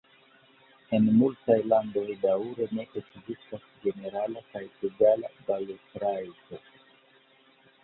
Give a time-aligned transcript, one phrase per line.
[0.97, 6.65] En multaj landoj daŭre ne ekzistas ĝenerala kaj egala balotrajto.